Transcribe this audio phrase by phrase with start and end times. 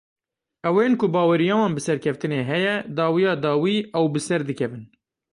[0.67, 4.83] Ew ên ku baweriya wan bi serkeftinê heye, dawiya dawî ew bi ser dikevin.